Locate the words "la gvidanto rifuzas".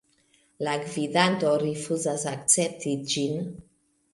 0.67-2.25